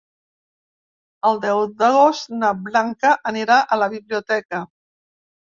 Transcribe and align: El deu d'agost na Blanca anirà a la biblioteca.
El 1.29 1.37
deu 1.43 1.61
d'agost 1.81 2.33
na 2.39 2.49
Blanca 2.71 3.13
anirà 3.33 3.61
a 3.63 3.79
la 3.85 3.93
biblioteca. 3.95 4.65